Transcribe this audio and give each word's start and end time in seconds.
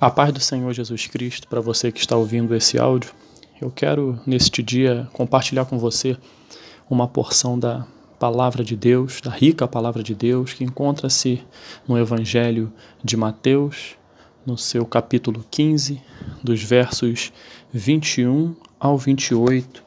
A 0.00 0.08
paz 0.08 0.32
do 0.32 0.38
Senhor 0.38 0.72
Jesus 0.72 1.08
Cristo 1.08 1.48
para 1.48 1.60
você 1.60 1.90
que 1.90 1.98
está 1.98 2.16
ouvindo 2.16 2.54
esse 2.54 2.78
áudio. 2.78 3.10
Eu 3.60 3.68
quero 3.68 4.16
neste 4.24 4.62
dia 4.62 5.08
compartilhar 5.12 5.64
com 5.64 5.76
você 5.76 6.16
uma 6.88 7.08
porção 7.08 7.58
da 7.58 7.84
palavra 8.16 8.62
de 8.62 8.76
Deus, 8.76 9.20
da 9.20 9.32
rica 9.32 9.66
palavra 9.66 10.00
de 10.00 10.14
Deus 10.14 10.52
que 10.52 10.62
encontra-se 10.62 11.42
no 11.88 11.98
Evangelho 11.98 12.72
de 13.02 13.16
Mateus, 13.16 13.96
no 14.46 14.56
seu 14.56 14.86
capítulo 14.86 15.44
15, 15.50 16.00
dos 16.44 16.62
versos 16.62 17.32
21 17.72 18.54
ao 18.78 18.96
28, 18.96 19.82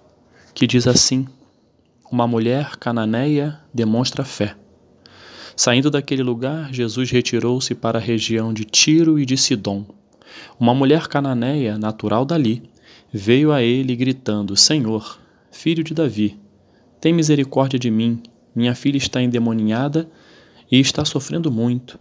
que 0.53 0.67
diz 0.67 0.87
assim: 0.87 1.25
Uma 2.11 2.27
mulher 2.27 2.75
cananeia 2.75 3.61
demonstra 3.73 4.25
fé. 4.25 4.57
Saindo 5.55 5.89
daquele 5.89 6.21
lugar, 6.21 6.73
Jesus 6.73 7.09
retirou-se 7.09 7.73
para 7.73 7.97
a 7.97 8.01
região 8.01 8.53
de 8.53 8.65
Tiro 8.65 9.17
e 9.17 9.25
de 9.25 9.37
Sidom 9.37 10.00
uma 10.59 10.73
mulher 10.73 11.07
cananeia, 11.07 11.77
natural 11.77 12.25
dali, 12.25 12.63
veio 13.11 13.51
a 13.51 13.61
ele 13.61 13.95
gritando: 13.95 14.55
Senhor, 14.55 15.19
filho 15.51 15.83
de 15.83 15.93
Davi, 15.93 16.39
tem 16.99 17.13
misericórdia 17.13 17.79
de 17.79 17.89
mim. 17.89 18.21
Minha 18.53 18.75
filha 18.75 18.97
está 18.97 19.21
endemoninhada 19.21 20.09
e 20.71 20.79
está 20.79 21.05
sofrendo 21.05 21.51
muito. 21.51 21.99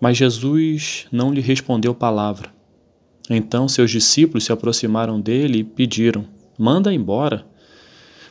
Mas 0.00 0.16
Jesus 0.16 1.06
não 1.12 1.32
lhe 1.32 1.40
respondeu 1.40 1.94
palavra. 1.94 2.52
Então 3.28 3.68
seus 3.68 3.90
discípulos 3.90 4.44
se 4.44 4.52
aproximaram 4.52 5.20
dele 5.20 5.58
e 5.58 5.64
pediram: 5.64 6.26
Manda 6.58 6.92
embora, 6.92 7.46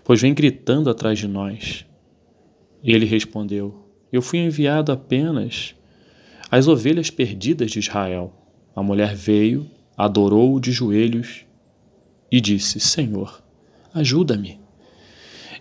pois 0.03 0.21
vem 0.21 0.33
gritando 0.33 0.89
atrás 0.89 1.17
de 1.17 1.27
nós. 1.27 1.85
Ele 2.83 3.05
respondeu: 3.05 3.87
Eu 4.11 4.21
fui 4.21 4.39
enviado 4.39 4.91
apenas 4.91 5.75
as 6.51 6.67
ovelhas 6.67 7.09
perdidas 7.09 7.71
de 7.71 7.79
Israel. 7.79 8.33
A 8.75 8.81
mulher 8.81 9.15
veio, 9.15 9.69
adorou-o 9.97 10.59
de 10.59 10.71
joelhos 10.71 11.45
e 12.31 12.39
disse: 12.39 12.79
Senhor, 12.79 13.41
ajuda-me. 13.93 14.59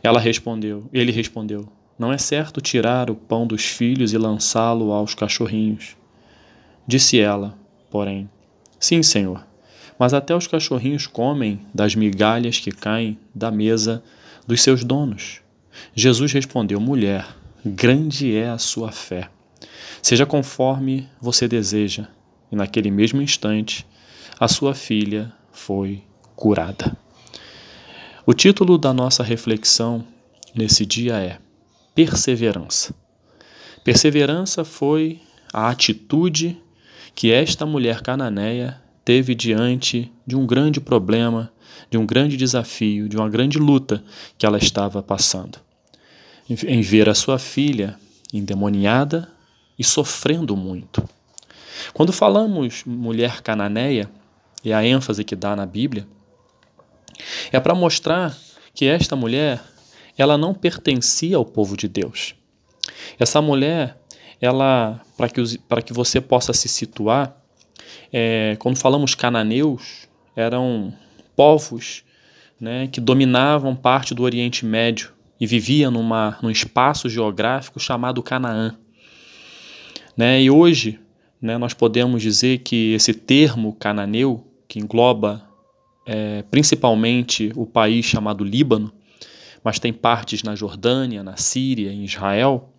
Ela 0.03 0.21
respondeu, 0.21 0.89
ele 0.93 1.13
respondeu: 1.13 1.69
Não 1.99 2.13
é 2.13 2.19
certo 2.19 2.61
tirar 2.61 3.11
o 3.11 3.15
pão 3.15 3.47
dos 3.47 3.65
filhos 3.65 4.13
e 4.13 4.19
lançá-lo 4.19 4.93
aos 4.93 5.15
cachorrinhos. 5.15 5.97
Disse 6.87 7.19
ela, 7.19 7.59
porém: 7.91 8.31
Sim, 8.79 9.03
Senhor, 9.03 9.45
mas 9.99 10.15
até 10.15 10.35
os 10.35 10.47
cachorrinhos 10.47 11.07
comem 11.07 11.61
das 11.75 11.95
migalhas 11.95 12.61
que 12.61 12.71
caem 12.71 13.19
da 13.35 13.51
mesa 13.51 14.03
dos 14.47 14.63
seus 14.63 14.85
donos. 14.85 15.41
Jesus 15.95 16.33
respondeu: 16.33 16.81
Mulher, 16.81 17.27
grande 17.65 18.35
é 18.35 18.49
a 18.49 18.59
sua 18.59 18.93
fé. 18.93 19.29
Seja 20.03 20.27
conforme 20.27 21.09
você 21.21 21.49
deseja. 21.49 22.09
E 22.51 22.57
naquele 22.57 22.91
mesmo 22.91 23.21
instante, 23.21 23.87
a 24.39 24.49
sua 24.49 24.75
filha 24.75 25.33
foi 25.53 26.03
curada. 26.35 26.97
O 28.25 28.33
título 28.33 28.79
da 28.79 28.93
nossa 28.93 29.23
reflexão 29.23 30.05
nesse 30.55 30.85
dia 30.85 31.15
é 31.17 31.39
Perseverança. 31.95 32.95
Perseverança 33.83 34.65
foi 34.65 35.21
a 35.53 35.69
atitude 35.69 36.61
que 37.15 37.33
esta 37.33 37.67
mulher 37.67 38.03
cananeia 38.03 38.81
teve 39.05 39.35
diante 39.35 40.13
de 40.27 40.37
um 40.37 40.47
grande 40.47 40.81
problema, 40.81 41.51
de 41.91 41.97
um 41.97 42.05
grande 42.05 42.37
desafio, 42.37 43.09
de 43.09 43.17
uma 43.17 43.29
grande 43.29 43.59
luta 43.59 44.05
que 44.37 44.45
ela 44.45 44.59
estava 44.59 45.03
passando. 45.03 45.59
Em 46.49 46.83
ver 46.83 47.09
a 47.09 47.15
sua 47.15 47.39
filha 47.39 47.99
endemoniada 48.33 49.29
e 49.79 49.85
sofrendo 49.85 50.57
muito. 50.57 51.09
Quando 51.93 52.13
falamos 52.13 52.83
mulher 52.85 53.41
cananeia, 53.43 54.11
e 54.65 54.73
a 54.73 54.85
ênfase 54.85 55.25
que 55.25 55.37
dá 55.37 55.55
na 55.55 55.65
Bíblia, 55.65 56.07
é 57.53 57.61
para 57.61 57.75
mostrar 57.75 58.37
que 58.75 58.87
esta 58.87 59.15
mulher, 59.17 59.61
ela 60.17 60.37
não 60.37 60.55
pertencia 60.55 61.37
ao 61.37 61.45
povo 61.45 61.77
de 61.77 61.89
Deus. 61.89 62.35
Essa 63.19 63.41
mulher, 63.41 64.01
ela, 64.41 65.01
para 65.17 65.29
que, 65.29 65.43
que 65.85 65.93
você 65.93 66.21
possa 66.21 66.53
se 66.53 66.69
situar, 66.69 67.37
é, 68.13 68.57
quando 68.59 68.77
falamos 68.77 69.15
cananeus, 69.15 70.09
eram 70.35 70.93
povos 71.35 72.05
né, 72.61 72.89
que 72.89 73.01
dominavam 73.01 73.75
parte 73.75 74.15
do 74.15 74.23
Oriente 74.23 74.65
Médio 74.65 75.13
e 75.41 75.47
viviam 75.47 75.91
numa, 75.91 76.39
num 76.43 76.51
espaço 76.51 77.09
geográfico 77.09 77.79
chamado 77.79 78.23
Canaã. 78.23 78.77
Né? 80.19 80.43
E 80.43 80.51
hoje 80.51 80.99
né, 81.41 81.57
nós 81.57 81.73
podemos 81.73 82.21
dizer 82.21 82.59
que 82.59 82.93
esse 82.93 83.15
termo 83.15 83.77
cananeu, 83.79 84.45
que 84.67 84.81
engloba 84.81 85.49
é, 86.05 86.43
principalmente 86.51 87.53
o 87.55 87.65
país 87.65 88.05
chamado 88.05 88.43
Líbano, 88.43 88.93
mas 89.63 89.79
tem 89.79 89.93
partes 89.93 90.43
na 90.43 90.57
Jordânia, 90.57 91.23
na 91.23 91.37
Síria, 91.37 91.93
em 91.93 92.05
Israel, 92.05 92.71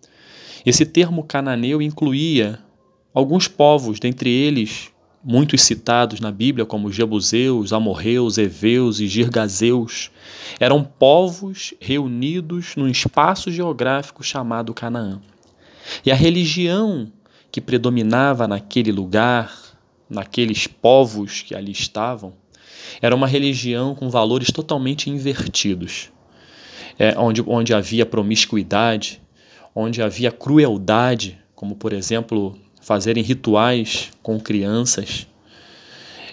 esse 0.66 0.84
termo 0.84 1.24
cananeu 1.24 1.80
incluía 1.80 2.58
alguns 3.14 3.48
povos, 3.48 3.98
dentre 3.98 4.28
eles 4.28 4.90
muitos 5.24 5.62
citados 5.62 6.20
na 6.20 6.30
Bíblia, 6.30 6.66
como 6.66 6.92
Jebuseus, 6.92 7.72
Amorreus, 7.72 8.36
Eveus 8.36 9.00
e 9.00 9.06
Girgazeus, 9.06 10.10
eram 10.58 10.84
povos 10.84 11.72
reunidos 11.80 12.76
num 12.76 12.88
espaço 12.88 13.50
geográfico 13.50 14.22
chamado 14.22 14.74
Canaã. 14.74 15.20
E 16.04 16.10
a 16.10 16.14
religião 16.14 17.10
que 17.50 17.60
predominava 17.60 18.46
naquele 18.46 18.92
lugar, 18.92 19.52
naqueles 20.08 20.66
povos 20.66 21.42
que 21.42 21.54
ali 21.54 21.72
estavam, 21.72 22.32
era 23.00 23.14
uma 23.14 23.26
religião 23.26 23.94
com 23.94 24.08
valores 24.08 24.50
totalmente 24.50 25.10
invertidos, 25.10 26.10
é, 26.98 27.18
onde, 27.18 27.42
onde 27.46 27.74
havia 27.74 28.04
promiscuidade, 28.06 29.20
onde 29.74 30.02
havia 30.02 30.30
crueldade, 30.30 31.38
como 31.54 31.76
por 31.76 31.92
exemplo 31.92 32.58
fazerem 32.80 33.22
rituais 33.22 34.10
com 34.22 34.40
crianças. 34.40 35.26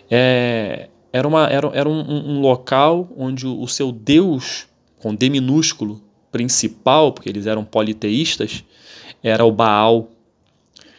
É, 0.10 0.90
era 1.12 1.28
uma, 1.28 1.48
era, 1.48 1.68
era 1.74 1.90
um, 1.90 2.38
um 2.38 2.42
local 2.42 3.10
onde 3.16 3.46
o, 3.46 3.62
o 3.62 3.68
seu 3.68 3.92
Deus, 3.92 4.68
com 5.00 5.14
D 5.14 5.30
minúsculo, 5.30 6.02
principal, 6.32 7.12
porque 7.12 7.30
eles 7.30 7.46
eram 7.46 7.64
politeístas, 7.64 8.64
era 9.24 9.44
o 9.44 9.52
Baal 9.52 10.10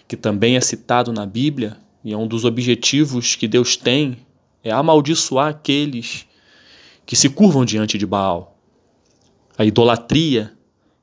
que 0.09 0.17
também 0.17 0.57
é 0.57 0.61
citado 0.61 1.13
na 1.13 1.27
Bíblia, 1.27 1.77
e 2.03 2.15
é 2.15 2.17
um 2.17 2.27
dos 2.27 2.47
objetivos 2.47 3.37
que 3.37 3.47
Deus 3.47 3.77
tem, 3.77 4.17
é 4.65 4.71
amaldiçoar 4.71 5.49
aqueles 5.49 6.27
que 7.05 7.15
se 7.15 7.29
curvam 7.29 7.65
diante 7.65 7.99
de 7.99 8.07
Baal. 8.07 8.59
A 9.59 9.65
idolatria 9.65 10.53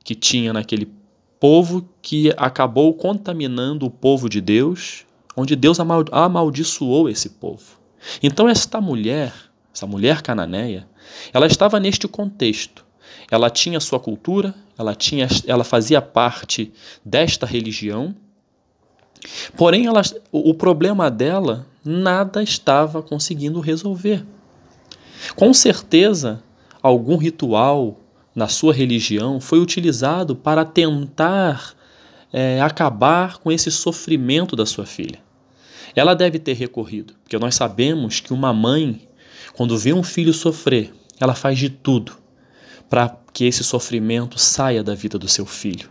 que 0.02 0.14
tinha 0.14 0.52
naquele 0.52 0.90
povo 1.38 1.88
que 2.02 2.32
acabou 2.36 2.92
contaminando 2.94 3.86
o 3.86 3.90
povo 3.90 4.28
de 4.28 4.40
Deus, 4.40 5.04
onde 5.36 5.54
Deus 5.54 5.78
amaldiçoou 6.10 7.08
esse 7.08 7.30
povo. 7.30 7.78
Então 8.22 8.48
esta 8.48 8.80
mulher, 8.80 9.32
essa 9.72 9.86
mulher 9.86 10.22
cananeia, 10.22 10.88
ela 11.32 11.46
estava 11.46 11.78
neste 11.78 12.08
contexto. 12.08 12.84
Ela 13.30 13.50
tinha 13.50 13.80
sua 13.80 14.00
cultura, 14.00 14.54
ela 14.78 14.94
tinha, 14.94 15.28
ela 15.46 15.64
fazia 15.64 16.00
parte 16.00 16.72
desta 17.04 17.46
religião 17.46 18.14
Porém, 19.56 19.86
ela, 19.86 20.02
o 20.30 20.54
problema 20.54 21.10
dela 21.10 21.66
nada 21.84 22.42
estava 22.42 23.02
conseguindo 23.02 23.60
resolver. 23.60 24.24
Com 25.34 25.52
certeza, 25.52 26.42
algum 26.82 27.16
ritual 27.16 27.98
na 28.34 28.48
sua 28.48 28.72
religião 28.72 29.40
foi 29.40 29.58
utilizado 29.58 30.36
para 30.36 30.64
tentar 30.64 31.74
é, 32.32 32.60
acabar 32.60 33.38
com 33.38 33.50
esse 33.50 33.70
sofrimento 33.70 34.54
da 34.54 34.66
sua 34.66 34.84
filha. 34.84 35.18
Ela 35.94 36.14
deve 36.14 36.38
ter 36.38 36.52
recorrido, 36.52 37.14
porque 37.22 37.38
nós 37.38 37.54
sabemos 37.54 38.20
que 38.20 38.32
uma 38.32 38.52
mãe, 38.52 39.08
quando 39.54 39.78
vê 39.78 39.94
um 39.94 40.02
filho 40.02 40.34
sofrer, 40.34 40.92
ela 41.18 41.34
faz 41.34 41.58
de 41.58 41.70
tudo 41.70 42.12
para 42.90 43.16
que 43.32 43.44
esse 43.44 43.64
sofrimento 43.64 44.38
saia 44.38 44.82
da 44.82 44.94
vida 44.94 45.18
do 45.18 45.28
seu 45.28 45.46
filho. 45.46 45.88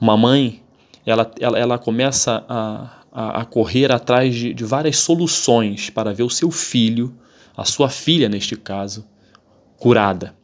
Uma 0.00 0.16
mãe 0.16 0.61
ela, 1.04 1.30
ela, 1.40 1.58
ela 1.58 1.78
começa 1.78 2.44
a, 2.48 3.02
a, 3.12 3.40
a 3.42 3.44
correr 3.44 3.90
atrás 3.90 4.34
de, 4.34 4.54
de 4.54 4.64
várias 4.64 4.98
soluções 4.98 5.90
para 5.90 6.14
ver 6.14 6.22
o 6.22 6.30
seu 6.30 6.50
filho, 6.50 7.14
a 7.56 7.64
sua 7.64 7.88
filha 7.88 8.28
neste 8.28 8.56
caso, 8.56 9.06
curada. 9.76 10.34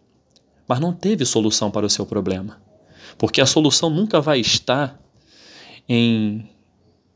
Mas 0.67 0.81
não 0.81 0.93
teve 0.93 1.25
solução 1.25 1.71
para 1.71 1.87
o 1.87 1.91
seu 1.91 2.05
problema. 2.05 2.61
Porque 3.17 3.41
a 3.41 3.47
solução 3.47 3.89
nunca 3.89 4.21
vai 4.21 4.41
estar 4.41 5.01
em, 5.89 6.49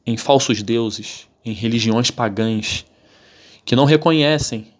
em 0.06 0.16
falsos 0.16 0.62
deuses, 0.62 1.28
em 1.44 1.52
religiões 1.52 2.10
pagãs, 2.10 2.86
que 3.64 3.76
não 3.76 3.84
reconhecem 3.84 4.72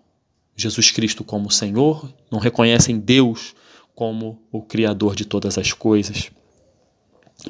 Jesus 0.57 0.91
Cristo 0.91 1.25
como 1.25 1.51
Senhor, 1.51 2.13
não 2.31 2.39
reconhecem 2.39 2.99
Deus 2.99 3.55
como 3.95 4.41
o 4.51 4.63
Criador 4.63 5.15
de 5.15 5.25
todas 5.25 5.59
as 5.59 5.73
coisas. 5.73 6.31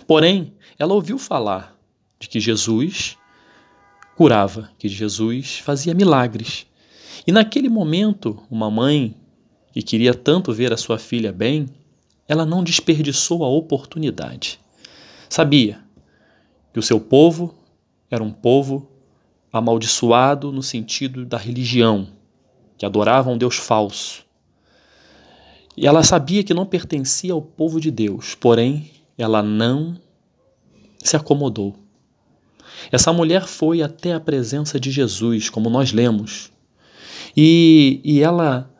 Porém, 0.06 0.54
ela 0.78 0.94
ouviu 0.94 1.18
falar 1.18 1.76
de 2.18 2.28
que 2.28 2.40
Jesus 2.40 3.16
curava, 4.16 4.70
que 4.78 4.88
Jesus 4.88 5.58
fazia 5.58 5.94
milagres. 5.94 6.66
E 7.26 7.32
naquele 7.32 7.68
momento, 7.68 8.42
uma 8.50 8.70
mãe 8.70 9.14
que 9.72 9.82
queria 9.82 10.14
tanto 10.14 10.52
ver 10.52 10.72
a 10.72 10.76
sua 10.76 10.98
filha 10.98 11.32
bem, 11.32 11.68
ela 12.28 12.44
não 12.44 12.62
desperdiçou 12.62 13.44
a 13.44 13.48
oportunidade. 13.48 14.60
Sabia 15.28 15.80
que 16.72 16.78
o 16.78 16.82
seu 16.82 17.00
povo 17.00 17.54
era 18.10 18.22
um 18.22 18.32
povo 18.32 18.90
amaldiçoado 19.52 20.50
no 20.52 20.62
sentido 20.62 21.24
da 21.26 21.36
religião, 21.36 22.08
que 22.78 22.86
adorava 22.86 23.30
um 23.30 23.38
Deus 23.38 23.56
falso. 23.56 24.24
E 25.76 25.86
ela 25.86 26.02
sabia 26.02 26.44
que 26.44 26.54
não 26.54 26.66
pertencia 26.66 27.32
ao 27.32 27.40
povo 27.40 27.80
de 27.80 27.90
Deus, 27.90 28.34
porém, 28.34 28.90
ela 29.16 29.42
não 29.42 29.96
se 31.02 31.16
acomodou. 31.16 31.76
Essa 32.90 33.12
mulher 33.12 33.46
foi 33.46 33.82
até 33.82 34.12
a 34.12 34.20
presença 34.20 34.78
de 34.78 34.90
Jesus, 34.90 35.48
como 35.48 35.70
nós 35.70 35.92
lemos, 35.92 36.50
e, 37.36 38.00
e 38.04 38.20
ela, 38.20 38.70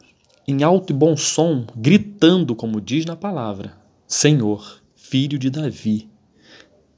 em 0.46 0.62
alto 0.62 0.92
e 0.92 0.96
bom 0.96 1.16
som, 1.16 1.66
gritando, 1.76 2.54
como 2.54 2.80
diz 2.80 3.04
na 3.04 3.16
palavra: 3.16 3.76
Senhor, 4.06 4.80
filho 4.94 5.38
de 5.38 5.50
Davi, 5.50 6.08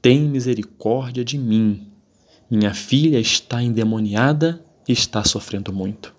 tem 0.01 0.21
misericórdia 0.21 1.23
de 1.23 1.37
mim. 1.37 1.87
Minha 2.49 2.73
filha 2.73 3.19
está 3.19 3.61
endemoniada 3.61 4.63
e 4.87 4.91
está 4.91 5.23
sofrendo 5.23 5.73
muito. 5.73 6.13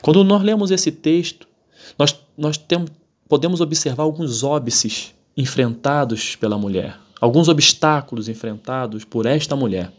Quando 0.00 0.24
nós 0.24 0.42
lemos 0.42 0.70
esse 0.70 0.90
texto, 0.90 1.46
nós, 1.98 2.18
nós 2.36 2.56
temos, 2.56 2.90
podemos 3.28 3.60
observar 3.60 4.04
alguns 4.04 4.42
óbices 4.42 5.13
enfrentados 5.36 6.36
pela 6.36 6.56
mulher, 6.58 6.96
alguns 7.20 7.48
obstáculos 7.48 8.28
enfrentados 8.28 9.04
por 9.04 9.26
esta 9.26 9.56
mulher. 9.56 9.92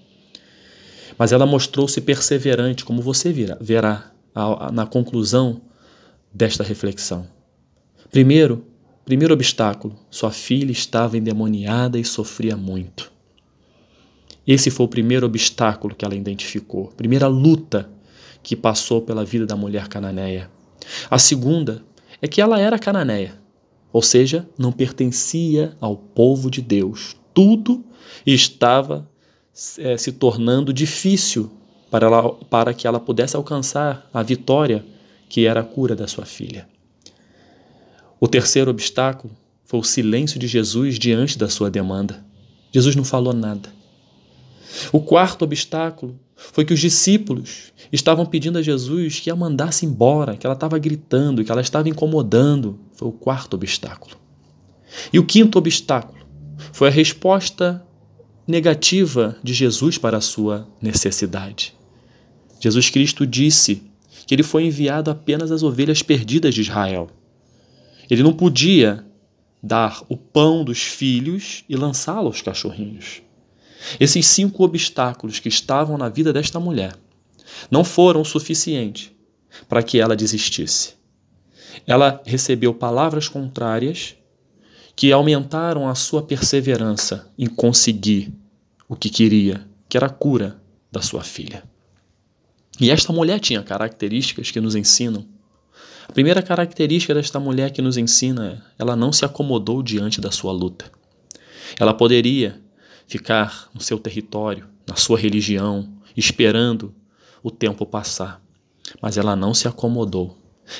Mas 1.17 1.31
ela 1.31 1.45
mostrou-se 1.45 1.99
perseverante, 2.01 2.83
como 2.83 3.01
você 3.01 3.33
verá, 3.59 4.11
na 4.73 4.85
conclusão 4.85 5.61
desta 6.33 6.63
reflexão. 6.63 7.27
Primeiro, 8.11 8.65
primeiro 9.05 9.33
obstáculo, 9.33 9.95
sua 10.09 10.31
filha 10.31 10.71
estava 10.71 11.17
endemoniada 11.17 11.97
e 11.97 12.03
sofria 12.03 12.57
muito. 12.57 13.11
Esse 14.45 14.69
foi 14.69 14.85
o 14.85 14.89
primeiro 14.89 15.25
obstáculo 15.25 15.95
que 15.95 16.05
ela 16.05 16.15
identificou, 16.15 16.87
primeira 16.95 17.27
luta 17.27 17.89
que 18.43 18.55
passou 18.55 19.01
pela 19.01 19.25
vida 19.25 19.45
da 19.45 19.55
mulher 19.55 19.87
cananeia. 19.87 20.51
A 21.09 21.17
segunda 21.17 21.81
é 22.21 22.27
que 22.27 22.41
ela 22.41 22.59
era 22.59 22.77
cananeia, 22.77 23.33
ou 23.95 24.01
seja, 24.01 24.45
não 24.57 24.73
pertencia 24.73 25.73
ao 25.79 25.95
povo 25.95 26.51
de 26.51 26.61
Deus. 26.61 27.15
Tudo 27.33 27.81
estava 28.25 29.09
é, 29.77 29.95
se 29.95 30.11
tornando 30.11 30.73
difícil 30.73 31.49
para, 31.89 32.07
ela, 32.07 32.33
para 32.33 32.73
que 32.73 32.85
ela 32.85 32.99
pudesse 32.99 33.37
alcançar 33.37 34.09
a 34.13 34.21
vitória 34.21 34.85
que 35.29 35.45
era 35.45 35.61
a 35.61 35.63
cura 35.63 35.95
da 35.95 36.09
sua 36.09 36.25
filha. 36.25 36.67
O 38.19 38.27
terceiro 38.27 38.69
obstáculo 38.69 39.33
foi 39.63 39.79
o 39.79 39.83
silêncio 39.83 40.37
de 40.37 40.45
Jesus 40.45 40.99
diante 40.99 41.37
da 41.37 41.47
sua 41.47 41.71
demanda. 41.71 42.21
Jesus 42.73 42.97
não 42.97 43.05
falou 43.05 43.31
nada. 43.31 43.69
O 44.91 44.99
quarto 44.99 45.43
obstáculo 45.43 46.19
foi 46.35 46.65
que 46.65 46.73
os 46.73 46.79
discípulos 46.79 47.73
estavam 47.91 48.25
pedindo 48.25 48.57
a 48.57 48.61
Jesus 48.61 49.19
que 49.19 49.29
a 49.29 49.35
mandasse 49.35 49.85
embora, 49.85 50.35
que 50.35 50.45
ela 50.45 50.55
estava 50.55 50.77
gritando, 50.77 51.43
que 51.43 51.51
ela 51.51 51.61
estava 51.61 51.89
incomodando. 51.89 52.79
Foi 52.93 53.07
o 53.07 53.11
quarto 53.11 53.55
obstáculo. 53.55 54.17
E 55.11 55.19
o 55.19 55.25
quinto 55.25 55.57
obstáculo 55.57 56.25
foi 56.71 56.87
a 56.87 56.91
resposta 56.91 57.85
negativa 58.47 59.37
de 59.43 59.53
Jesus 59.53 59.97
para 59.97 60.17
a 60.17 60.21
sua 60.21 60.67
necessidade. 60.81 61.73
Jesus 62.59 62.89
Cristo 62.89 63.25
disse 63.25 63.83
que 64.25 64.33
ele 64.33 64.43
foi 64.43 64.65
enviado 64.65 65.11
apenas 65.11 65.51
às 65.51 65.63
ovelhas 65.63 66.01
perdidas 66.01 66.53
de 66.53 66.61
Israel. 66.61 67.09
Ele 68.09 68.23
não 68.23 68.33
podia 68.33 69.05
dar 69.61 70.03
o 70.07 70.15
pão 70.15 70.63
dos 70.63 70.81
filhos 70.81 71.63
e 71.67 71.75
lançá-lo 71.75 72.27
aos 72.27 72.41
cachorrinhos. 72.41 73.21
Esses 73.99 74.25
cinco 74.25 74.63
obstáculos 74.63 75.39
que 75.39 75.49
estavam 75.49 75.97
na 75.97 76.09
vida 76.09 76.31
desta 76.33 76.59
mulher 76.59 76.95
não 77.69 77.83
foram 77.83 78.21
o 78.21 78.25
suficiente 78.25 79.15
para 79.67 79.83
que 79.83 79.99
ela 79.99 80.15
desistisse. 80.15 80.95
Ela 81.85 82.21
recebeu 82.25 82.73
palavras 82.73 83.27
contrárias 83.27 84.15
que 84.95 85.11
aumentaram 85.11 85.87
a 85.89 85.95
sua 85.95 86.23
perseverança 86.23 87.31
em 87.37 87.47
conseguir 87.47 88.33
o 88.87 88.95
que 88.95 89.09
queria, 89.09 89.67
que 89.89 89.97
era 89.97 90.05
a 90.05 90.09
cura 90.09 90.59
da 90.91 91.01
sua 91.01 91.23
filha. 91.23 91.63
E 92.79 92.89
esta 92.89 93.11
mulher 93.11 93.39
tinha 93.39 93.61
características 93.63 94.51
que 94.51 94.61
nos 94.61 94.75
ensinam. 94.75 95.25
A 96.07 96.11
primeira 96.11 96.41
característica 96.41 97.13
desta 97.13 97.39
mulher 97.39 97.71
que 97.71 97.81
nos 97.81 97.97
ensina 97.97 98.47
é 98.47 98.61
ela 98.79 98.95
não 98.95 99.11
se 99.11 99.25
acomodou 99.25 99.81
diante 99.81 100.21
da 100.21 100.31
sua 100.31 100.51
luta. 100.51 100.89
Ela 101.79 101.93
poderia 101.93 102.61
ficar 103.07 103.69
no 103.73 103.81
seu 103.81 103.97
território, 103.99 104.67
na 104.87 104.95
sua 104.95 105.17
religião, 105.17 105.89
esperando 106.15 106.93
o 107.43 107.51
tempo 107.51 107.85
passar, 107.85 108.41
mas 109.01 109.17
ela 109.17 109.35
não 109.35 109.53
se 109.53 109.67
acomodou. 109.67 110.37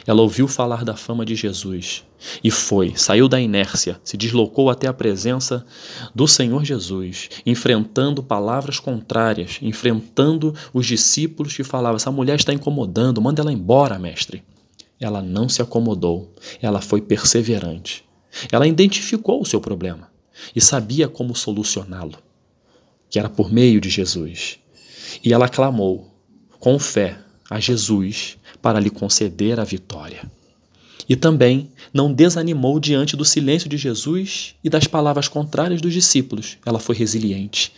Ela 0.08 0.24
ouviu 0.24 0.48
falar 0.48 0.84
da 0.84 0.96
fama 0.96 1.24
de 1.24 1.36
Jesus 1.36 2.04
e 2.44 2.50
foi, 2.50 2.94
saiu 2.96 3.28
da 3.28 3.40
inércia, 3.40 4.02
se 4.04 4.18
deslocou 4.18 4.72
até 4.72 4.88
a 4.88 4.94
presença 4.94 5.64
do 6.14 6.28
Senhor 6.28 6.66
Jesus, 6.66 7.30
enfrentando 7.46 8.24
palavras 8.24 8.80
contrárias, 8.80 9.60
enfrentando 9.62 10.56
os 10.74 10.88
discípulos 10.88 11.56
que 11.56 11.64
falavam: 11.64 11.98
essa 11.98 12.12
mulher 12.12 12.36
está 12.36 12.52
incomodando, 12.52 13.22
manda 13.22 13.44
ela 13.44 13.54
embora, 13.54 14.00
mestre. 14.00 14.44
Ela 15.00 15.22
não 15.22 15.48
se 15.48 15.62
acomodou, 15.62 16.34
ela 16.60 16.82
foi 16.82 17.02
perseverante. 17.02 18.04
Ela 18.52 18.68
identificou 18.68 19.40
o 19.42 19.46
seu 19.46 19.62
problema 19.62 20.15
e 20.56 20.62
sabia 20.62 21.08
como 21.08 21.36
solucioná-lo, 21.36 22.18
que 23.10 23.20
era 23.20 23.30
por 23.30 23.52
meio 23.52 23.80
de 23.80 23.90
Jesus. 23.90 24.60
E 25.24 25.34
ela 25.34 25.50
clamou 25.50 26.12
com 26.60 26.80
fé 26.80 27.20
a 27.50 27.60
Jesus 27.60 28.38
para 28.62 28.80
lhe 28.80 28.90
conceder 28.90 29.60
a 29.60 29.64
vitória. 29.64 30.30
E 31.08 31.16
também 31.16 31.70
não 31.94 32.12
desanimou 32.12 32.80
diante 32.80 33.16
do 33.16 33.24
silêncio 33.24 33.70
de 33.70 33.78
Jesus 33.78 34.56
e 34.64 34.70
das 34.70 34.88
palavras 34.88 35.28
contrárias 35.28 35.80
dos 35.80 35.94
discípulos. 35.94 36.58
Ela 36.66 36.80
foi 36.80 36.96
resiliente, 36.96 37.72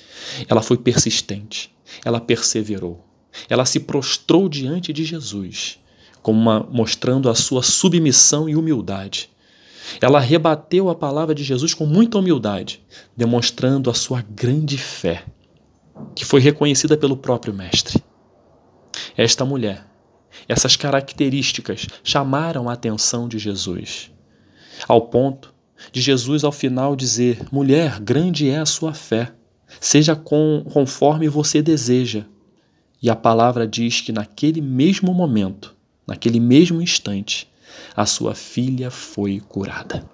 ela 0.47 0.61
foi 0.61 0.77
persistente, 0.77 1.69
ela 2.05 2.21
perseverou. 2.21 3.05
Ela 3.49 3.65
se 3.65 3.81
prostrou 3.81 4.47
diante 4.47 4.91
de 4.93 5.03
Jesus, 5.03 5.77
como 6.21 6.39
uma, 6.39 6.61
mostrando 6.71 7.29
a 7.29 7.35
sua 7.35 7.61
submissão 7.61 8.49
e 8.49 8.55
humildade. 8.55 9.29
Ela 10.01 10.19
rebateu 10.19 10.89
a 10.89 10.95
palavra 10.95 11.33
de 11.33 11.43
Jesus 11.43 11.73
com 11.73 11.85
muita 11.85 12.17
humildade, 12.17 12.83
demonstrando 13.15 13.89
a 13.89 13.93
sua 13.93 14.21
grande 14.21 14.77
fé, 14.77 15.23
que 16.15 16.25
foi 16.25 16.39
reconhecida 16.39 16.97
pelo 16.97 17.17
próprio 17.17 17.53
Mestre. 17.53 18.03
Esta 19.15 19.45
mulher 19.45 19.87
essas 20.47 20.75
características 20.75 21.87
chamaram 22.03 22.69
a 22.69 22.73
atenção 22.73 23.27
de 23.27 23.39
Jesus, 23.39 24.11
ao 24.87 25.01
ponto 25.01 25.53
de 25.91 26.01
Jesus, 26.01 26.43
ao 26.43 26.51
final, 26.51 26.95
dizer: 26.95 27.39
Mulher, 27.51 27.99
grande 27.99 28.49
é 28.49 28.57
a 28.57 28.65
sua 28.65 28.93
fé, 28.93 29.33
seja 29.79 30.15
com, 30.15 30.65
conforme 30.71 31.27
você 31.27 31.61
deseja. 31.61 32.25
E 33.01 33.09
a 33.09 33.15
palavra 33.15 33.67
diz 33.67 34.01
que 34.01 34.11
naquele 34.11 34.59
mesmo 34.59 35.13
momento, 35.13 35.75
naquele 36.07 36.39
mesmo 36.39 36.81
instante, 36.81 37.47
a 37.95 38.05
sua 38.05 38.35
filha 38.35 38.91
foi 38.91 39.39
curada. 39.39 40.09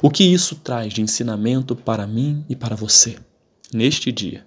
O 0.00 0.10
que 0.10 0.24
isso 0.24 0.56
traz 0.56 0.92
de 0.92 1.02
ensinamento 1.02 1.74
para 1.74 2.06
mim 2.06 2.44
e 2.48 2.54
para 2.54 2.76
você 2.76 3.16
neste 3.72 4.12
dia? 4.12 4.46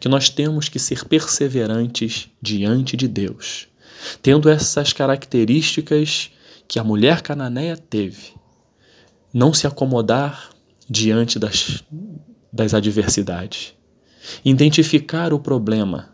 Que 0.00 0.08
nós 0.08 0.28
temos 0.28 0.68
que 0.68 0.78
ser 0.78 1.04
perseverantes 1.04 2.28
diante 2.40 2.96
de 2.96 3.08
Deus 3.08 3.68
tendo 4.20 4.48
essas 4.48 4.92
características 4.92 6.30
que 6.66 6.78
a 6.78 6.84
mulher 6.84 7.22
cananeia 7.22 7.76
teve. 7.76 8.34
Não 9.32 9.52
se 9.52 9.66
acomodar 9.66 10.50
diante 10.88 11.38
das, 11.38 11.82
das 12.52 12.74
adversidades. 12.74 13.74
Identificar 14.44 15.32
o 15.32 15.38
problema 15.38 16.10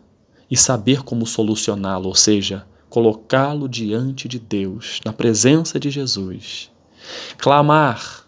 e 0.49 0.57
saber 0.57 1.03
como 1.03 1.25
solucioná-lo, 1.25 2.07
ou 2.07 2.15
seja, 2.15 2.65
colocá-lo 2.89 3.69
diante 3.69 4.27
de 4.27 4.39
Deus, 4.39 4.99
na 5.05 5.13
presença 5.13 5.79
de 5.79 5.89
Jesus. 5.89 6.71
Clamar 7.37 8.25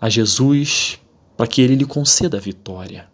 a 0.00 0.08
Jesus 0.08 0.98
para 1.36 1.46
que 1.46 1.60
ele 1.60 1.74
lhe 1.74 1.84
conceda 1.84 2.36
a 2.38 2.40
vitória. 2.40 3.08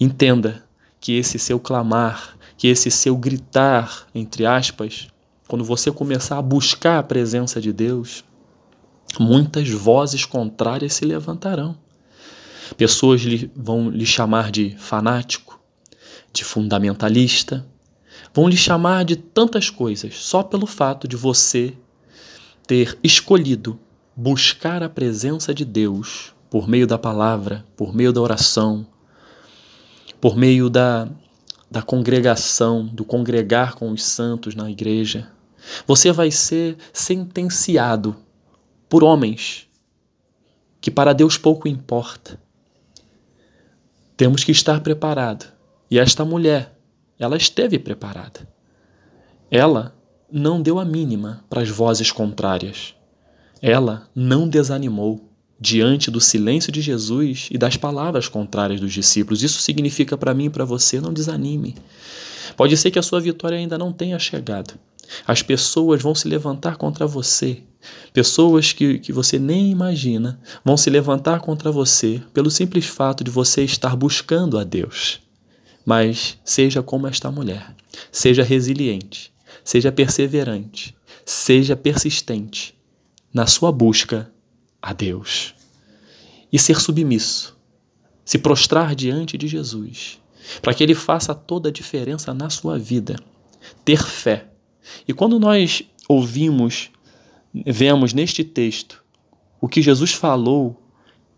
Entenda 0.00 0.64
que 1.00 1.12
esse 1.12 1.38
seu 1.38 1.60
clamar 1.60 2.34
que 2.56 2.68
esse 2.68 2.90
seu 2.90 3.16
gritar, 3.16 4.06
entre 4.14 4.46
aspas, 4.46 5.08
quando 5.46 5.64
você 5.64 5.90
começar 5.90 6.38
a 6.38 6.42
buscar 6.42 6.98
a 6.98 7.02
presença 7.02 7.60
de 7.60 7.72
Deus, 7.72 8.24
muitas 9.18 9.68
vozes 9.68 10.24
contrárias 10.24 10.94
se 10.94 11.04
levantarão. 11.04 11.76
Pessoas 12.76 13.20
lhe, 13.20 13.50
vão 13.54 13.90
lhe 13.90 14.06
chamar 14.06 14.50
de 14.50 14.74
fanático, 14.78 15.60
de 16.32 16.44
fundamentalista, 16.44 17.66
vão 18.34 18.48
lhe 18.48 18.56
chamar 18.56 19.04
de 19.04 19.14
tantas 19.14 19.70
coisas 19.70 20.16
só 20.18 20.42
pelo 20.42 20.66
fato 20.66 21.06
de 21.06 21.16
você 21.16 21.72
ter 22.66 22.98
escolhido 23.02 23.78
buscar 24.16 24.82
a 24.82 24.88
presença 24.88 25.54
de 25.54 25.64
Deus 25.64 26.34
por 26.50 26.68
meio 26.68 26.86
da 26.86 26.98
palavra, 26.98 27.64
por 27.76 27.94
meio 27.94 28.12
da 28.12 28.20
oração, 28.20 28.86
por 30.20 30.36
meio 30.36 30.68
da, 30.68 31.08
da 31.70 31.80
congregação, 31.80 32.86
do 32.86 33.04
congregar 33.04 33.74
com 33.74 33.90
os 33.90 34.02
santos 34.02 34.54
na 34.54 34.68
igreja. 34.70 35.30
Você 35.86 36.10
vai 36.10 36.30
ser 36.30 36.76
sentenciado 36.92 38.16
por 38.88 39.04
homens 39.04 39.68
que 40.80 40.90
para 40.90 41.12
Deus 41.12 41.38
pouco 41.38 41.68
importa. 41.68 42.40
Temos 44.16 44.44
que 44.44 44.52
estar 44.52 44.80
preparado. 44.80 45.46
E 45.90 45.98
esta 45.98 46.24
mulher, 46.24 46.73
ela 47.18 47.36
esteve 47.36 47.78
preparada. 47.78 48.48
Ela 49.50 49.94
não 50.30 50.60
deu 50.60 50.78
a 50.78 50.84
mínima 50.84 51.44
para 51.48 51.62
as 51.62 51.68
vozes 51.68 52.10
contrárias. 52.10 52.94
Ela 53.62 54.08
não 54.14 54.48
desanimou 54.48 55.30
diante 55.60 56.10
do 56.10 56.20
silêncio 56.20 56.72
de 56.72 56.82
Jesus 56.82 57.48
e 57.50 57.56
das 57.56 57.76
palavras 57.76 58.28
contrárias 58.28 58.80
dos 58.80 58.92
discípulos. 58.92 59.42
Isso 59.42 59.60
significa 59.60 60.16
para 60.16 60.34
mim 60.34 60.46
e 60.46 60.50
para 60.50 60.64
você: 60.64 61.00
não 61.00 61.12
desanime. 61.12 61.76
Pode 62.56 62.76
ser 62.76 62.90
que 62.90 62.98
a 62.98 63.02
sua 63.02 63.20
vitória 63.20 63.56
ainda 63.56 63.78
não 63.78 63.92
tenha 63.92 64.18
chegado. 64.18 64.74
As 65.26 65.42
pessoas 65.42 66.02
vão 66.02 66.14
se 66.14 66.28
levantar 66.28 66.76
contra 66.76 67.06
você. 67.06 67.62
Pessoas 68.12 68.72
que, 68.72 68.98
que 68.98 69.12
você 69.12 69.38
nem 69.38 69.70
imagina 69.70 70.40
vão 70.64 70.76
se 70.76 70.88
levantar 70.88 71.40
contra 71.40 71.70
você 71.70 72.22
pelo 72.32 72.50
simples 72.50 72.86
fato 72.86 73.22
de 73.22 73.30
você 73.30 73.62
estar 73.62 73.94
buscando 73.94 74.58
a 74.58 74.64
Deus. 74.64 75.20
Mas 75.84 76.38
seja 76.44 76.82
como 76.82 77.06
esta 77.06 77.30
mulher. 77.30 77.74
Seja 78.10 78.42
resiliente. 78.42 79.32
Seja 79.62 79.92
perseverante. 79.92 80.96
Seja 81.24 81.76
persistente 81.76 82.74
na 83.32 83.46
sua 83.46 83.72
busca 83.72 84.30
a 84.80 84.92
Deus. 84.92 85.54
E 86.52 86.58
ser 86.58 86.80
submisso. 86.80 87.56
Se 88.24 88.38
prostrar 88.38 88.94
diante 88.94 89.36
de 89.36 89.46
Jesus. 89.46 90.18
Para 90.62 90.74
que 90.74 90.82
Ele 90.82 90.94
faça 90.94 91.34
toda 91.34 91.68
a 91.68 91.72
diferença 91.72 92.32
na 92.32 92.50
sua 92.50 92.78
vida. 92.78 93.16
Ter 93.84 94.02
fé 94.02 94.54
e 95.06 95.12
quando 95.12 95.38
nós 95.38 95.82
ouvimos, 96.08 96.90
vemos 97.52 98.12
neste 98.12 98.44
texto 98.44 99.02
o 99.60 99.68
que 99.68 99.80
Jesus 99.80 100.12
falou, 100.12 100.82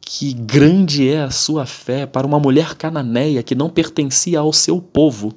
que 0.09 0.33
grande 0.33 1.09
é 1.09 1.21
a 1.21 1.33
sua 1.33 1.67
fé 1.67 2.07
para 2.07 2.25
uma 2.25 2.39
mulher 2.39 2.77
cananeia 2.77 3.43
que 3.43 3.57
não 3.57 3.69
pertencia 3.69 4.39
ao 4.39 4.53
seu 4.53 4.81
povo, 4.81 5.35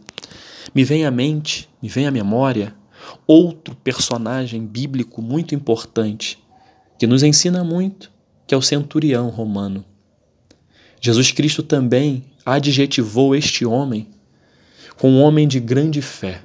me 0.75 0.83
vem 0.83 1.07
à 1.07 1.09
mente, 1.09 1.67
me 1.81 1.89
vem 1.89 2.05
à 2.05 2.11
memória 2.11 2.75
outro 3.25 3.75
personagem 3.75 4.63
bíblico 4.63 5.23
muito 5.23 5.55
importante 5.55 6.37
que 6.99 7.07
nos 7.07 7.23
ensina 7.23 7.63
muito, 7.63 8.11
que 8.45 8.53
é 8.53 8.57
o 8.57 8.61
centurião 8.61 9.29
romano. 9.29 9.83
Jesus 11.01 11.31
Cristo 11.31 11.63
também 11.63 12.25
adjetivou 12.45 13.35
este 13.35 13.65
homem 13.65 14.07
com 14.99 15.09
um 15.09 15.21
homem 15.21 15.47
de 15.47 15.59
grande 15.59 15.99
fé 15.99 16.43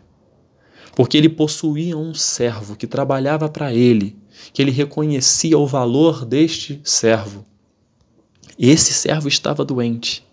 porque 0.97 1.19
ele 1.19 1.29
possuía 1.29 1.99
um 1.99 2.15
servo 2.15 2.75
que 2.75 2.87
trabalhava 2.87 3.51
para 3.51 3.75
ele, 3.75 4.17
que 4.53 4.63
ele 4.63 4.71
reconhecia 4.71 5.59
o 5.59 5.67
valor 5.67 6.25
deste 6.25 6.81
servo. 6.85 7.45
Esse 8.59 8.93
servo 8.93 9.29
estava 9.29 9.65
doente. 9.65 10.27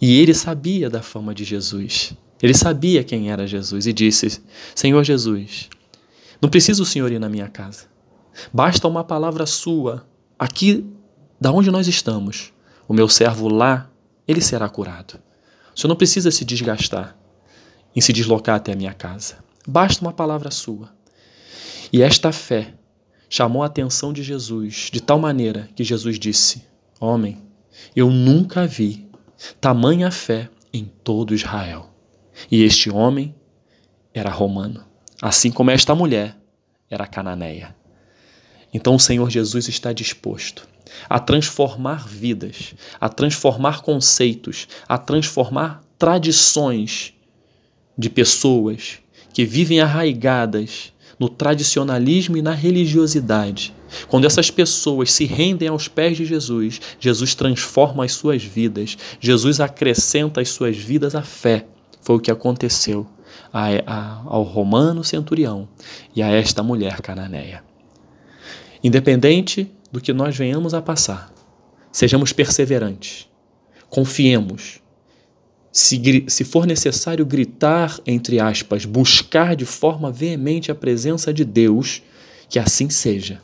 E 0.00 0.20
ele 0.20 0.34
sabia 0.34 0.90
da 0.90 1.02
fama 1.02 1.34
de 1.34 1.44
Jesus. 1.44 2.14
Ele 2.42 2.54
sabia 2.54 3.04
quem 3.04 3.30
era 3.30 3.46
Jesus 3.46 3.86
e 3.86 3.92
disse: 3.92 4.42
Senhor 4.74 5.02
Jesus, 5.04 5.68
não 6.40 6.48
precisa 6.48 6.82
o 6.82 6.86
Senhor 6.86 7.10
ir 7.10 7.18
na 7.18 7.28
minha 7.28 7.48
casa. 7.48 7.86
Basta 8.52 8.88
uma 8.88 9.04
palavra 9.04 9.46
sua, 9.46 10.06
aqui 10.38 10.84
da 11.40 11.52
onde 11.52 11.70
nós 11.70 11.86
estamos. 11.86 12.52
O 12.86 12.92
meu 12.92 13.08
servo 13.08 13.48
lá, 13.48 13.90
ele 14.26 14.40
será 14.40 14.68
curado. 14.68 15.20
O 15.74 15.80
Senhor 15.80 15.88
não 15.88 15.96
precisa 15.96 16.30
se 16.30 16.44
desgastar 16.44 17.16
em 17.94 18.00
se 18.00 18.12
deslocar 18.12 18.56
até 18.56 18.72
a 18.72 18.76
minha 18.76 18.92
casa. 18.92 19.36
Basta 19.66 20.02
uma 20.02 20.12
palavra 20.12 20.50
sua. 20.50 20.92
E 21.92 22.02
esta 22.02 22.32
fé 22.32 22.74
chamou 23.28 23.62
a 23.62 23.66
atenção 23.66 24.12
de 24.12 24.22
Jesus 24.22 24.90
de 24.92 25.00
tal 25.00 25.18
maneira 25.18 25.68
que 25.74 25.84
Jesus 25.84 26.18
disse: 26.18 26.64
Homem, 27.00 27.42
eu 27.94 28.10
nunca 28.10 28.66
vi 28.66 29.08
tamanha 29.60 30.10
fé 30.10 30.48
em 30.72 30.84
todo 31.02 31.34
Israel. 31.34 31.90
E 32.50 32.62
este 32.62 32.90
homem 32.90 33.34
era 34.12 34.30
romano, 34.30 34.84
assim 35.20 35.50
como 35.50 35.70
esta 35.70 35.94
mulher 35.94 36.36
era 36.90 37.06
cananeia. 37.06 37.74
Então 38.72 38.96
o 38.96 39.00
Senhor 39.00 39.30
Jesus 39.30 39.68
está 39.68 39.92
disposto 39.92 40.68
a 41.08 41.18
transformar 41.18 42.06
vidas, 42.06 42.74
a 43.00 43.08
transformar 43.08 43.82
conceitos, 43.82 44.68
a 44.88 44.98
transformar 44.98 45.82
tradições 45.98 47.14
de 47.96 48.10
pessoas 48.10 48.98
que 49.32 49.44
vivem 49.44 49.80
arraigadas 49.80 50.92
no 51.18 51.28
tradicionalismo 51.28 52.36
e 52.36 52.42
na 52.42 52.52
religiosidade. 52.52 53.74
Quando 54.08 54.26
essas 54.26 54.50
pessoas 54.50 55.12
se 55.12 55.24
rendem 55.24 55.68
aos 55.68 55.88
pés 55.88 56.16
de 56.16 56.24
Jesus, 56.24 56.80
Jesus 56.98 57.34
transforma 57.34 58.04
as 58.04 58.12
suas 58.12 58.42
vidas, 58.42 58.96
Jesus 59.20 59.60
acrescenta 59.60 60.40
às 60.40 60.50
suas 60.50 60.76
vidas 60.76 61.14
a 61.14 61.22
fé. 61.22 61.66
Foi 62.00 62.16
o 62.16 62.20
que 62.20 62.30
aconteceu 62.30 63.06
a, 63.52 63.68
a, 63.86 64.22
ao 64.26 64.42
romano 64.42 65.04
centurião 65.04 65.68
e 66.14 66.22
a 66.22 66.28
esta 66.28 66.62
mulher 66.62 67.00
cananeia. 67.00 67.62
Independente 68.82 69.70
do 69.90 70.00
que 70.00 70.12
nós 70.12 70.36
venhamos 70.36 70.74
a 70.74 70.82
passar, 70.82 71.32
sejamos 71.90 72.32
perseverantes, 72.32 73.28
confiemos 73.88 74.82
se, 75.74 76.24
se 76.28 76.44
for 76.44 76.68
necessário 76.68 77.26
gritar, 77.26 77.98
entre 78.06 78.38
aspas, 78.38 78.84
buscar 78.84 79.56
de 79.56 79.64
forma 79.64 80.12
veemente 80.12 80.70
a 80.70 80.74
presença 80.74 81.34
de 81.34 81.44
Deus, 81.44 82.00
que 82.48 82.60
assim 82.60 82.88
seja, 82.88 83.42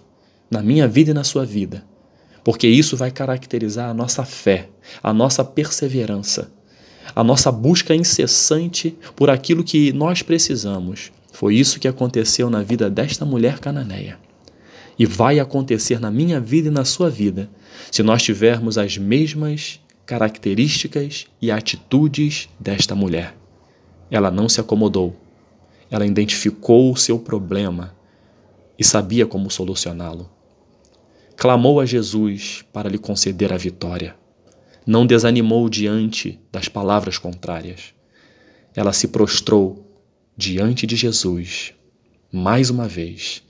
na 0.49 0.62
minha 0.62 0.87
vida 0.87 1.10
e 1.10 1.14
na 1.14 1.25
sua 1.25 1.44
vida, 1.44 1.84
porque 2.44 2.68
isso 2.68 2.96
vai 2.96 3.10
caracterizar 3.10 3.90
a 3.90 3.94
nossa 3.94 4.25
fé, 4.25 4.68
a 5.02 5.12
nossa 5.12 5.44
perseverança, 5.44 6.52
a 7.16 7.25
nossa 7.25 7.50
busca 7.50 7.96
incessante 7.96 8.96
por 9.16 9.28
aquilo 9.28 9.64
que 9.64 9.92
nós 9.92 10.22
precisamos. 10.22 11.10
Foi 11.32 11.56
isso 11.56 11.80
que 11.80 11.88
aconteceu 11.88 12.49
na 12.49 12.62
vida 12.62 12.88
desta 12.88 13.25
mulher 13.25 13.58
cananeia. 13.58 14.20
E 14.96 15.04
vai 15.04 15.40
acontecer 15.40 15.99
na 15.99 16.12
minha 16.12 16.38
vida 16.38 16.68
e 16.68 16.70
na 16.70 16.84
sua 16.84 17.10
vida, 17.10 17.50
se 17.90 18.04
nós 18.04 18.22
tivermos 18.22 18.78
as 18.78 18.96
mesmas 18.96 19.80
características 20.11 21.29
e 21.40 21.52
atitudes 21.52 22.49
desta 22.59 22.97
mulher. 22.97 23.37
Ela 24.11 24.29
não 24.29 24.49
se 24.49 24.61
acomodou. 24.61 25.14
Ela 25.88 26.05
identificou 26.05 26.90
o 26.90 26.97
seu 26.97 27.17
problema 27.17 27.95
e 28.76 28.83
sabia 28.83 29.25
como 29.25 29.49
solucioná-lo. 29.49 30.29
Clamou 31.37 31.79
a 31.79 31.87
Jesus 31.87 32.64
para 32.73 32.88
lhe 32.88 32.99
conceder 32.99 33.52
a 33.52 33.57
vitória. 33.57 34.17
Não 34.85 35.07
desanimou 35.07 35.69
diante 35.69 36.40
das 36.50 36.67
palavras 36.67 37.17
contrárias. 37.17 37.95
Ela 38.75 38.93
se 38.93 39.07
prostrou 39.07 39.97
diante 40.37 40.88
de 40.88 40.97
Jesus, 40.97 41.73
mais 42.33 42.69
uma 42.69 42.88
vez. 42.88 43.45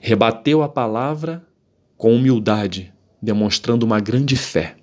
Rebateu 0.00 0.62
a 0.62 0.68
palavra 0.68 1.46
com 1.94 2.14
humildade, 2.14 2.90
demonstrando 3.20 3.84
uma 3.84 4.00
grande 4.00 4.34
fé. 4.34 4.76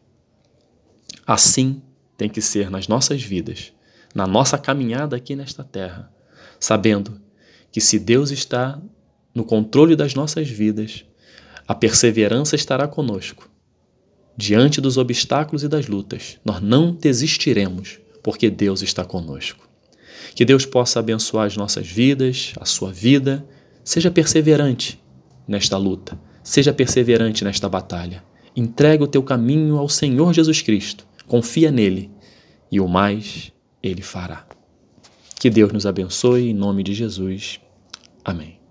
Assim 1.25 1.81
tem 2.17 2.29
que 2.29 2.41
ser 2.41 2.69
nas 2.69 2.87
nossas 2.87 3.23
vidas, 3.23 3.71
na 4.13 4.27
nossa 4.27 4.57
caminhada 4.57 5.15
aqui 5.15 5.35
nesta 5.35 5.63
terra, 5.63 6.11
sabendo 6.59 7.19
que 7.71 7.79
se 7.79 7.97
Deus 7.97 8.29
está 8.29 8.79
no 9.33 9.45
controle 9.45 9.95
das 9.95 10.13
nossas 10.13 10.49
vidas, 10.49 11.05
a 11.65 11.73
perseverança 11.73 12.55
estará 12.55 12.87
conosco. 12.87 13.49
Diante 14.35 14.81
dos 14.81 14.97
obstáculos 14.97 15.63
e 15.63 15.67
das 15.67 15.87
lutas, 15.87 16.39
nós 16.43 16.61
não 16.61 16.91
desistiremos, 16.91 17.99
porque 18.21 18.49
Deus 18.49 18.81
está 18.81 19.05
conosco. 19.05 19.67
Que 20.35 20.43
Deus 20.43 20.65
possa 20.65 20.99
abençoar 20.99 21.47
as 21.47 21.55
nossas 21.55 21.87
vidas, 21.87 22.53
a 22.59 22.65
sua 22.65 22.91
vida. 22.91 23.45
Seja 23.83 24.11
perseverante 24.11 25.01
nesta 25.47 25.77
luta, 25.77 26.19
seja 26.43 26.73
perseverante 26.73 27.43
nesta 27.43 27.69
batalha. 27.69 28.23
Entrega 28.55 29.03
o 29.03 29.07
teu 29.07 29.23
caminho 29.23 29.77
ao 29.77 29.87
Senhor 29.87 30.33
Jesus 30.33 30.61
Cristo 30.61 31.07
confia 31.27 31.71
nele 31.71 32.11
e 32.71 32.79
o 32.79 32.87
mais 32.87 33.51
ele 33.81 34.01
fará. 34.01 34.47
Que 35.39 35.49
Deus 35.49 35.71
nos 35.73 35.85
abençoe 35.85 36.49
em 36.49 36.53
nome 36.53 36.83
de 36.83 36.93
Jesus. 36.93 37.59
Amém. 38.23 38.62